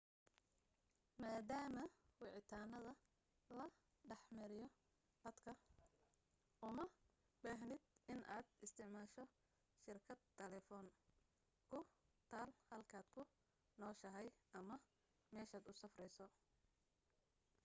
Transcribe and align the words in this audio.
maadaama 1.23 1.81
wicitaanda 2.21 2.77
la 3.57 3.65
dhex 4.09 4.23
mariyo 4.37 4.67
khadka 5.21 5.51
uma 6.69 6.85
baahnid 7.43 7.81
inaad 8.13 8.45
isticmaasho 8.65 9.23
shirkad 9.83 10.19
taleefan 10.37 10.87
ku 11.69 11.77
taal 12.31 12.49
halkaad 12.69 13.05
ku 13.15 13.21
nooshahay 13.79 14.27
ama 14.59 14.75
meeshaad 15.33 15.63
u 15.71 15.73
safrayso 15.81 16.25